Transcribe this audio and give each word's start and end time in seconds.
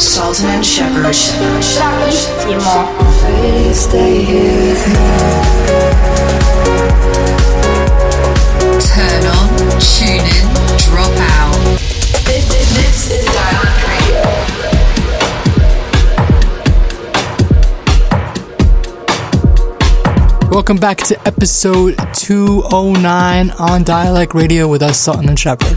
Sultan 0.00 0.46
and 0.46 0.64
Shepherd 0.64 1.14
Shepard. 1.14 1.60
Turn 8.80 9.26
on, 9.26 9.48
tune 9.78 10.24
in, 10.24 10.46
drop 10.78 11.12
out. 11.18 11.54
This 12.24 13.10
is 13.10 13.24
Dialect 13.26 13.80
Radio. 13.88 14.24
Welcome 20.50 20.78
back 20.78 20.96
to 20.98 21.20
episode 21.26 21.98
209 22.14 23.50
on 23.50 23.82
Dialect 23.82 24.34
Radio 24.34 24.66
with 24.66 24.80
us, 24.80 24.98
Sultan 24.98 25.28
and 25.28 25.38
Shepard. 25.38 25.76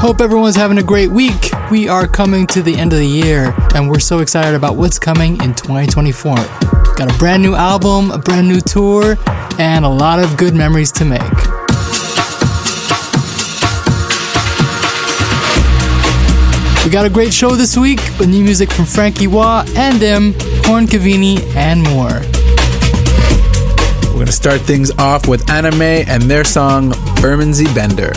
Hope 0.00 0.20
everyone's 0.20 0.56
having 0.56 0.76
a 0.78 0.82
great 0.82 1.10
week. 1.10 1.49
We 1.70 1.88
are 1.88 2.08
coming 2.08 2.48
to 2.48 2.62
the 2.62 2.74
end 2.74 2.92
of 2.92 2.98
the 2.98 3.06
year, 3.06 3.54
and 3.76 3.88
we're 3.88 4.00
so 4.00 4.18
excited 4.18 4.56
about 4.56 4.74
what's 4.74 4.98
coming 4.98 5.40
in 5.40 5.54
2024. 5.54 6.34
Got 6.34 7.14
a 7.14 7.16
brand 7.16 7.44
new 7.44 7.54
album, 7.54 8.10
a 8.10 8.18
brand 8.18 8.48
new 8.48 8.60
tour, 8.60 9.16
and 9.56 9.84
a 9.84 9.88
lot 9.88 10.18
of 10.18 10.36
good 10.36 10.52
memories 10.52 10.90
to 10.90 11.04
make. 11.04 11.20
We 16.84 16.90
got 16.90 17.06
a 17.06 17.10
great 17.10 17.32
show 17.32 17.50
this 17.50 17.76
week 17.76 18.00
with 18.18 18.28
new 18.28 18.42
music 18.42 18.72
from 18.72 18.84
Frankie 18.84 19.28
Wah 19.28 19.64
and 19.76 20.00
them, 20.00 20.34
Horn 20.64 20.86
Cavini, 20.86 21.38
and 21.54 21.84
more. 21.84 22.20
We're 24.08 24.14
going 24.14 24.26
to 24.26 24.32
start 24.32 24.60
things 24.62 24.90
off 24.98 25.28
with 25.28 25.48
Anime 25.48 25.82
and 25.82 26.24
their 26.24 26.42
song 26.42 26.90
Bermondsey 27.20 27.72
Bender. 27.74 28.10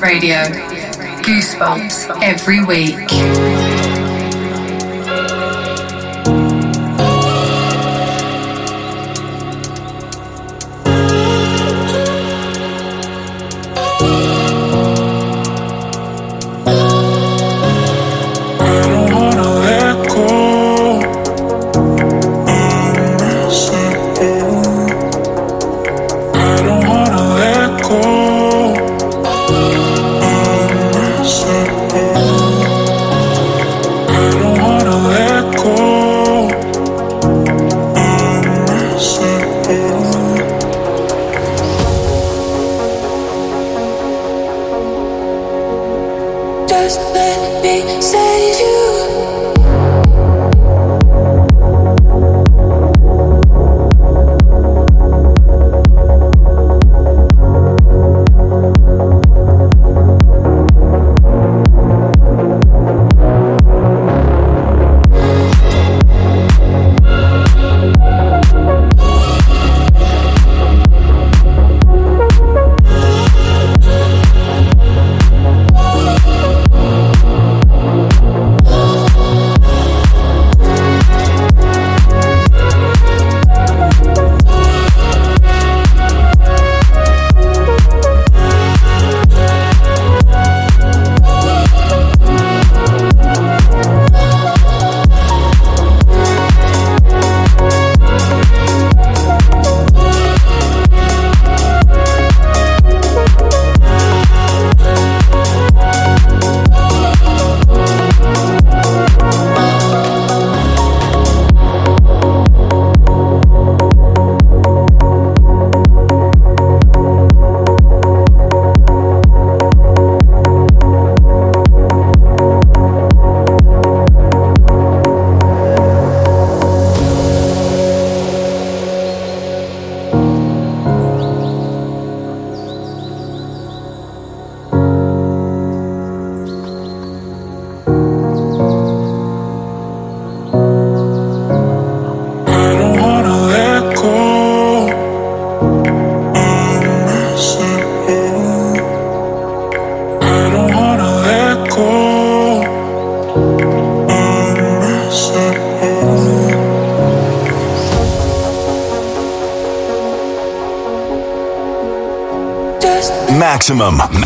Radio. 0.00 0.42
Goosebumps 1.22 2.22
every 2.22 2.64
week. 2.64 3.69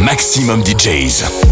Maximum, 0.04 0.62
DJs. 0.62 1.43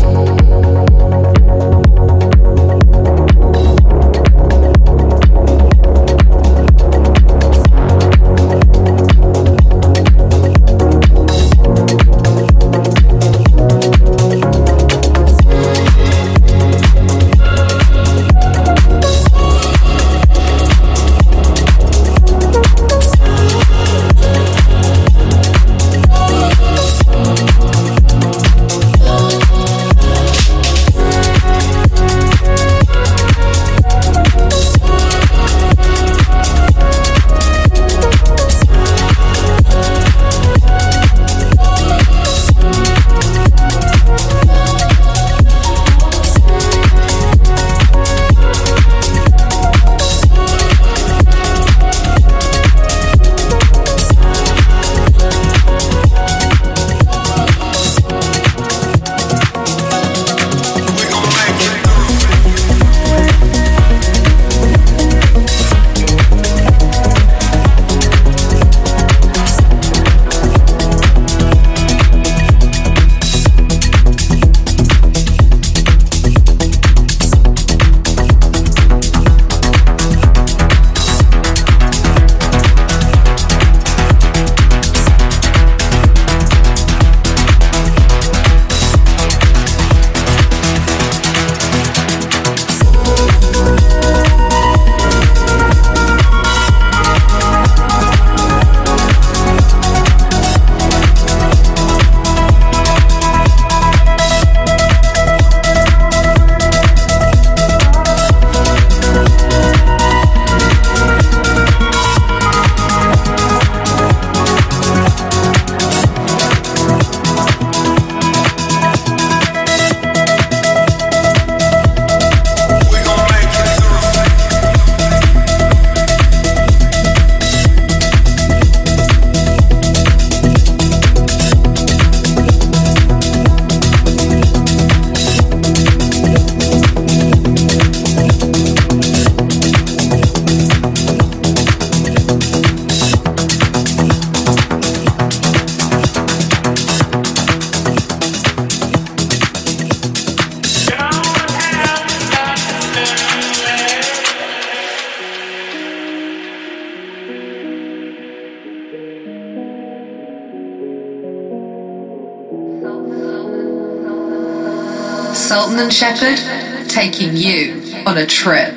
Shepard, 166.03 166.89
taking 166.89 167.37
you 167.37 167.81
on 168.05 168.19
a 168.19 168.27
trip. 168.27 168.77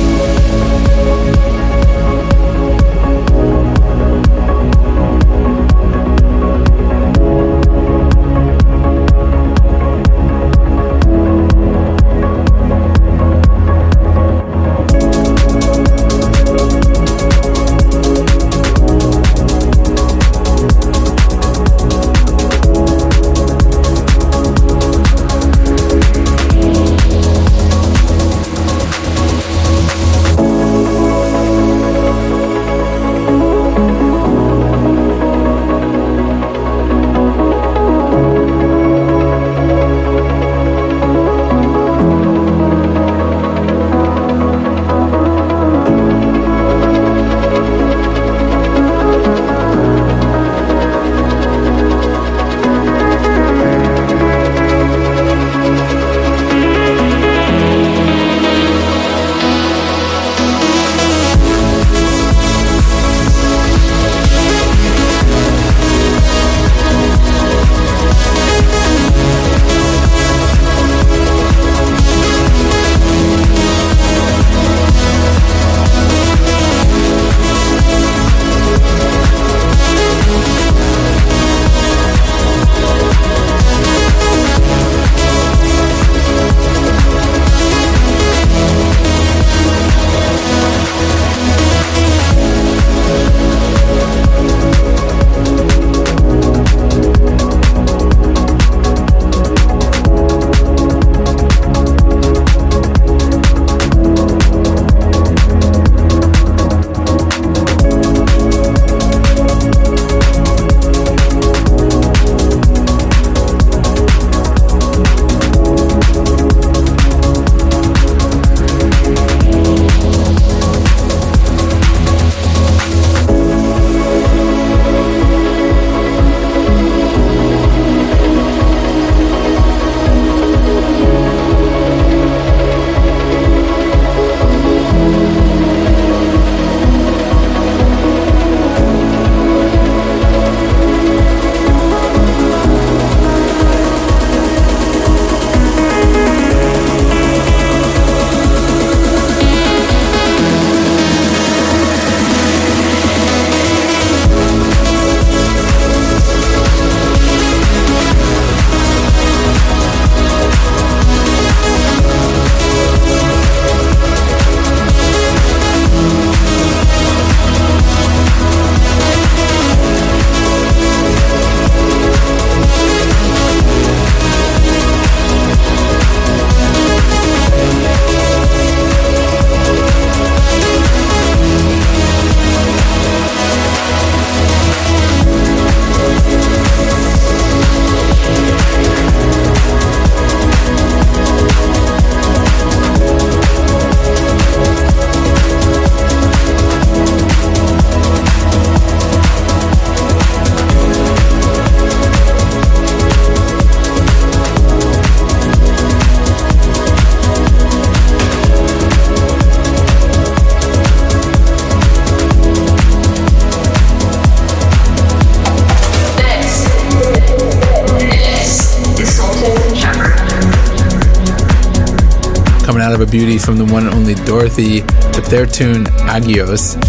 Dorothy 224.31 224.79
with 224.79 225.27
their 225.27 225.45
tune 225.45 225.83
Agios. 226.07 226.79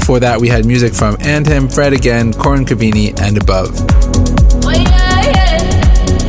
Before 0.00 0.20
that, 0.20 0.38
we 0.38 0.48
had 0.48 0.66
music 0.66 0.92
from 0.92 1.16
And 1.20 1.46
Him, 1.46 1.66
Fred 1.66 1.94
Again, 1.94 2.34
Corin 2.34 2.66
Cavini, 2.66 3.18
and 3.18 3.40
Above. 3.40 3.70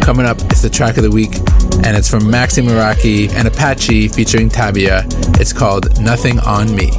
Coming 0.02 0.26
up 0.26 0.38
is 0.54 0.62
the 0.62 0.70
track 0.72 0.96
of 0.96 1.04
the 1.04 1.12
week, 1.12 1.36
and 1.84 1.98
it's 1.98 2.10
from 2.10 2.22
Maxi 2.24 2.64
Meraki 2.64 3.30
and 3.34 3.50
Apache 3.50 4.08
featuring 4.08 4.48
Tabia. 4.48 5.04
It's 5.42 5.52
called 5.52 6.00
Nothing 6.00 6.40
on 6.40 6.74
Me. 6.74 6.90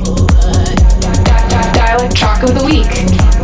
Dialect 1.72 2.14
track 2.14 2.42
of 2.42 2.54
the 2.54 2.62
week. 2.62 3.43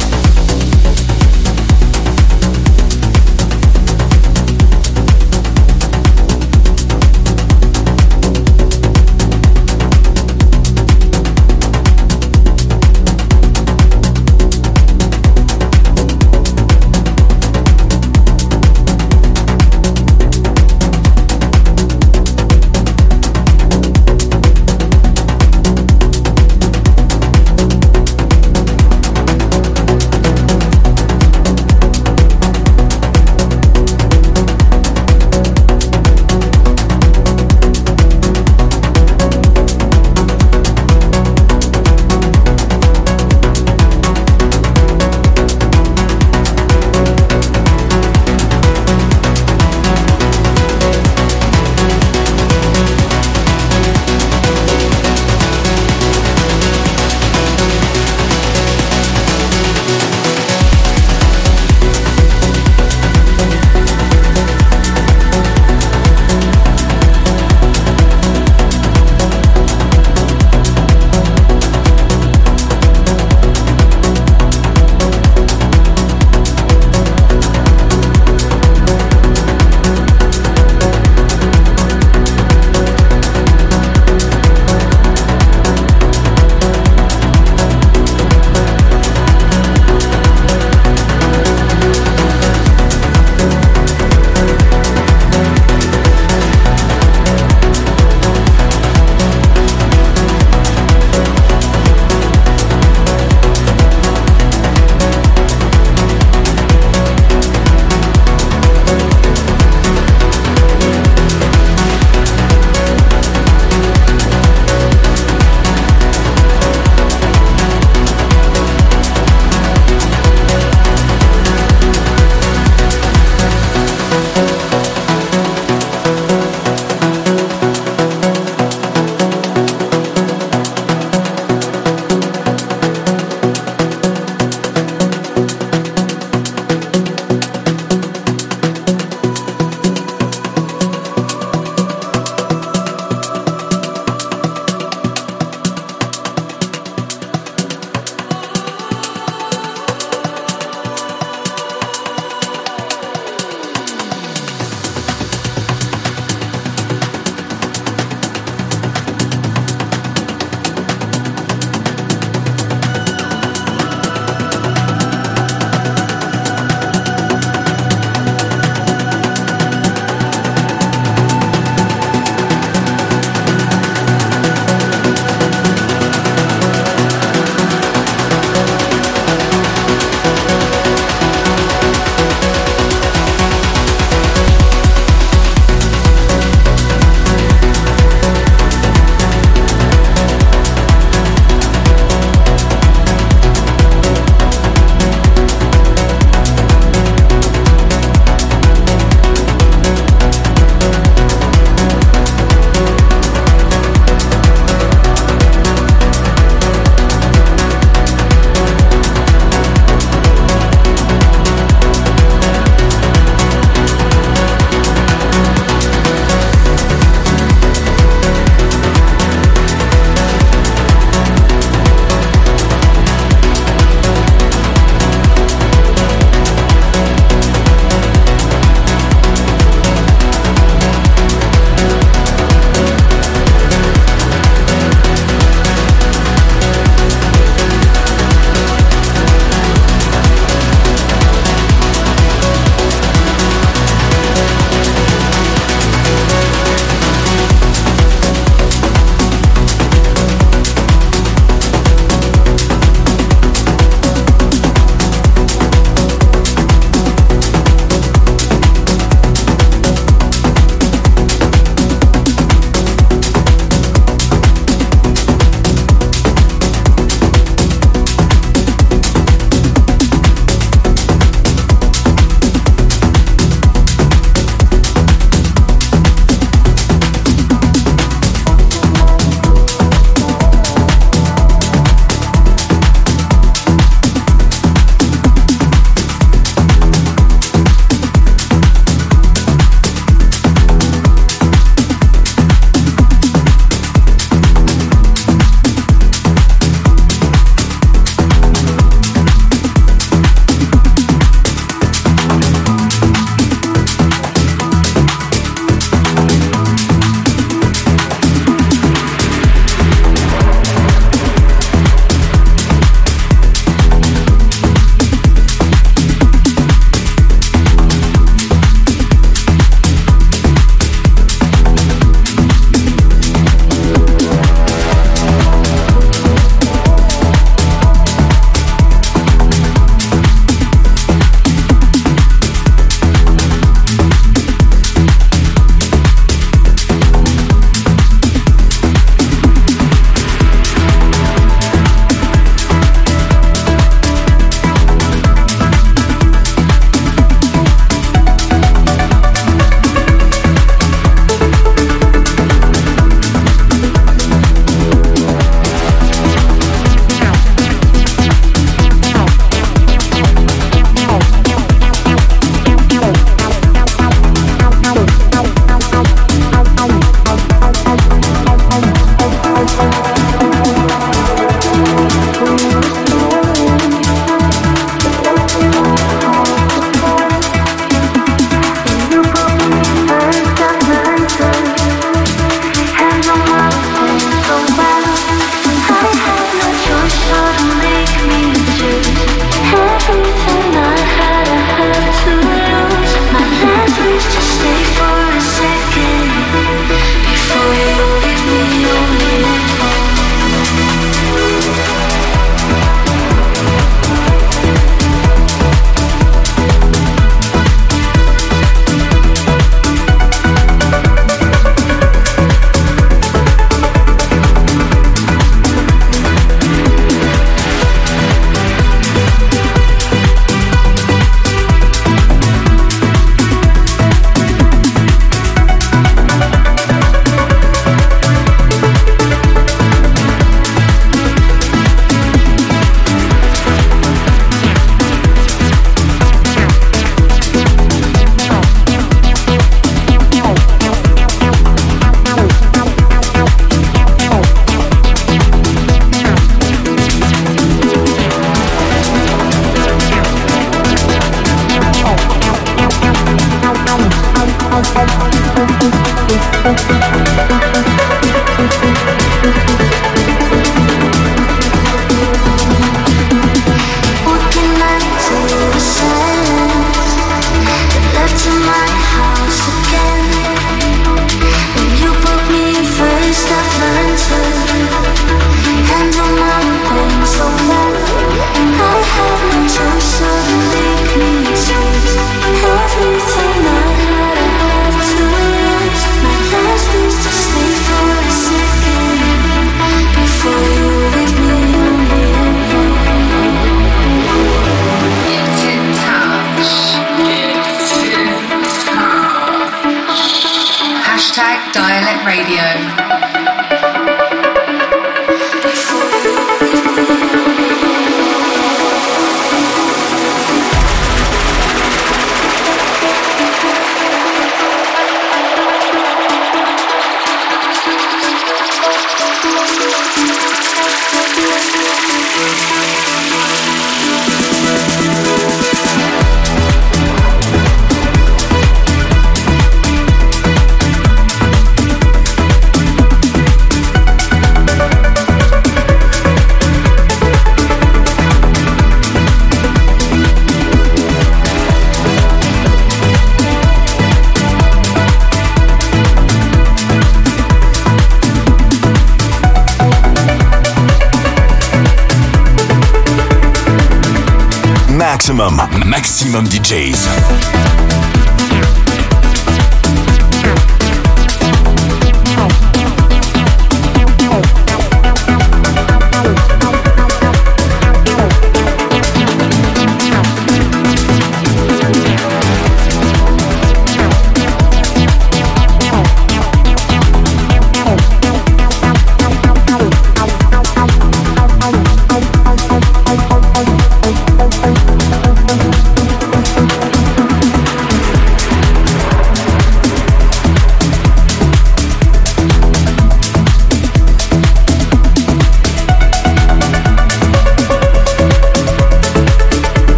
Maximum, 555.49 556.45
DJs. 556.45 557.90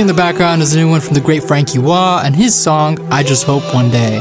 In 0.00 0.06
the 0.06 0.14
background 0.14 0.62
is 0.62 0.74
a 0.74 0.78
new 0.78 0.88
one 0.88 1.00
from 1.00 1.12
the 1.12 1.20
great 1.20 1.44
Frankie 1.44 1.78
Wah 1.78 2.22
and 2.24 2.34
his 2.34 2.54
song 2.54 2.98
I 3.12 3.22
Just 3.22 3.44
Hope 3.44 3.62
One 3.74 3.90
Day. 3.90 4.18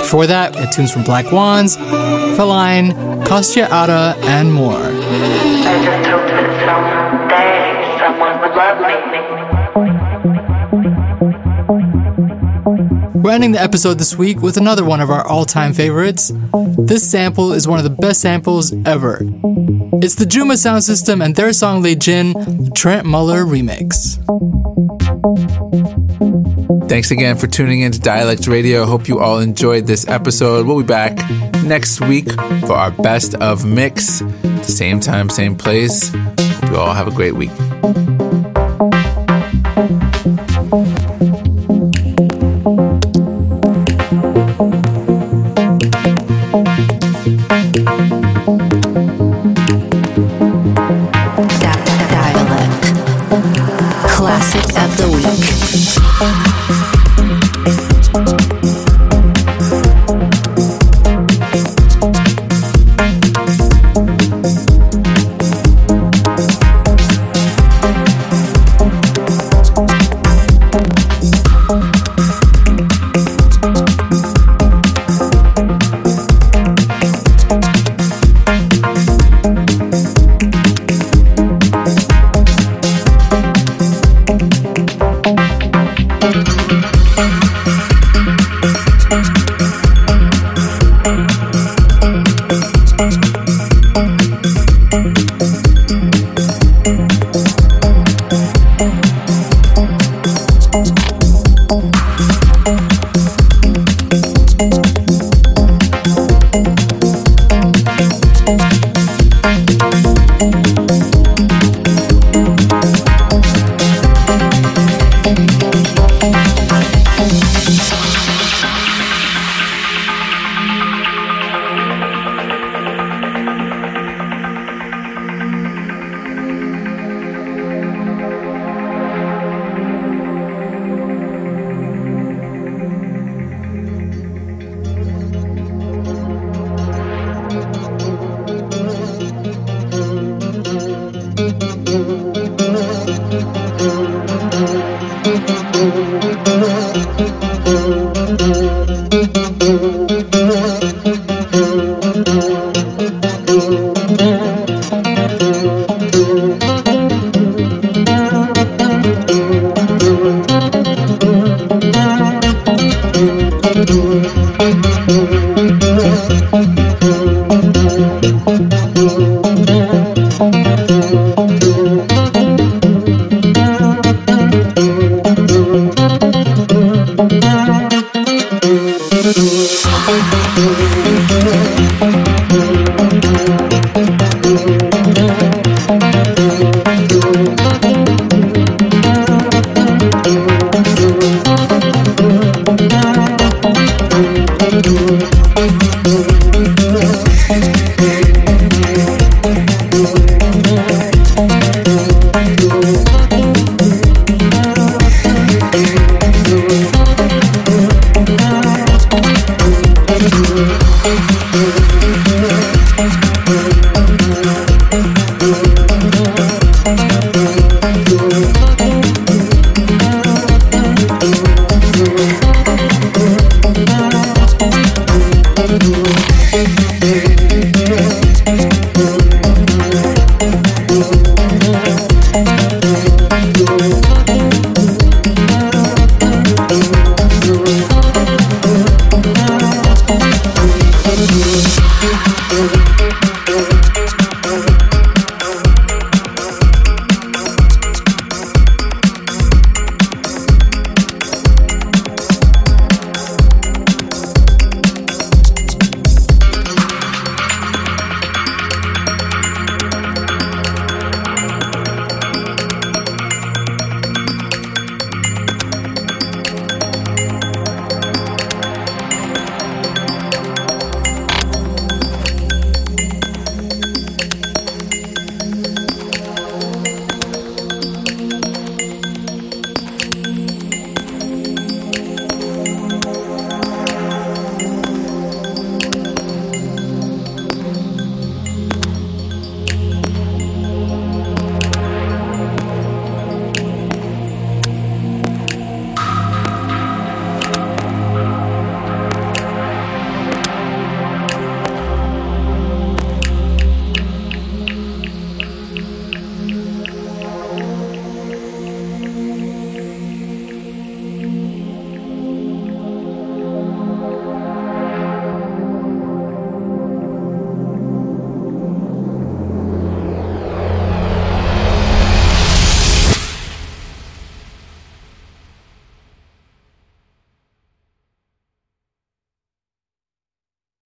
Before 0.00 0.26
that, 0.26 0.54
we 0.54 0.62
had 0.62 0.72
tunes 0.72 0.90
from 0.90 1.04
Black 1.04 1.30
Wands, 1.30 1.76
Feline, 1.76 2.92
Kostya 3.26 3.66
Ada, 3.66 4.16
and 4.22 4.50
more. 4.50 4.72
I 4.72 4.88
just 5.84 6.08
hope 6.08 6.26
that 6.28 6.48
someday 6.64 7.98
someone 7.98 8.40
would 8.40 8.54
love 8.56 8.80
me. 13.12 13.20
We're 13.20 13.32
ending 13.32 13.52
the 13.52 13.60
episode 13.60 13.98
this 13.98 14.16
week 14.16 14.40
with 14.40 14.56
another 14.56 14.84
one 14.84 15.02
of 15.02 15.10
our 15.10 15.26
all 15.26 15.44
time 15.44 15.74
favorites. 15.74 16.32
This 16.78 17.08
sample 17.08 17.52
is 17.52 17.68
one 17.68 17.78
of 17.78 17.84
the 17.84 17.90
best 17.90 18.22
samples 18.22 18.72
ever. 18.86 19.22
It's 20.04 20.16
the 20.16 20.24
Djuma 20.24 20.56
Sound 20.56 20.82
System 20.82 21.22
and 21.22 21.36
their 21.36 21.52
song 21.52 21.80
Les 21.80 21.94
Djinns, 21.94 22.74
Trent 22.74 23.06
Muller 23.06 23.44
remix. 23.44 24.18
Thanks 26.88 27.12
again 27.12 27.36
for 27.36 27.46
tuning 27.46 27.82
in 27.82 27.92
to 27.92 28.00
Dialect 28.00 28.48
Radio. 28.48 28.84
Hope 28.84 29.06
you 29.06 29.20
all 29.20 29.38
enjoyed 29.38 29.86
this 29.86 30.08
episode. 30.08 30.66
We'll 30.66 30.80
be 30.80 30.86
back 30.86 31.16
next 31.62 32.00
week 32.00 32.32
for 32.66 32.72
our 32.72 32.90
best 32.90 33.36
of 33.36 33.64
mix. 33.64 34.24
Same 34.62 34.98
time, 34.98 35.30
same 35.30 35.54
place. 35.54 36.08
Hope 36.12 36.70
you 36.70 36.76
all 36.78 36.94
have 36.94 37.06
a 37.06 37.12
great 37.12 37.36
week. 37.36 37.52